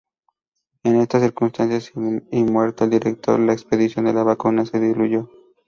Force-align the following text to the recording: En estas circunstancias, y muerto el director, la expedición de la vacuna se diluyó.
En 0.83 0.95
estas 0.95 1.21
circunstancias, 1.21 1.91
y 2.31 2.43
muerto 2.43 2.85
el 2.85 2.89
director, 2.89 3.39
la 3.39 3.53
expedición 3.53 4.05
de 4.05 4.13
la 4.13 4.23
vacuna 4.23 4.65
se 4.65 4.79
diluyó. 4.79 5.29